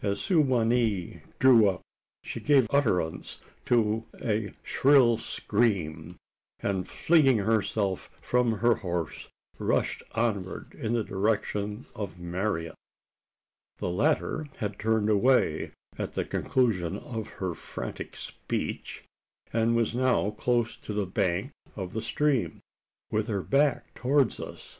[0.00, 1.82] As Su wa nee drew up,
[2.22, 6.16] she gave utterance to a shrill scream;
[6.60, 9.28] and flinging herself from her horse,
[9.58, 12.74] rushed onward in the direction of Marian.
[13.76, 19.04] The latter had turned away at the conclusion of her frantic speech;
[19.52, 22.60] and was now close to the bank of the stream,
[23.10, 24.78] with her back towards us.